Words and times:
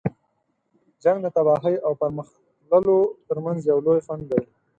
جنګ 1.03 1.17
د 1.21 1.27
تباهۍ 1.35 1.75
او 1.85 1.91
پرمخ 2.01 2.27
تللو 2.69 2.99
تر 3.27 3.37
منځ 3.45 3.59
یو 3.71 3.79
لوی 3.85 3.99
خنډ 4.05 4.23
دی. 4.31 4.43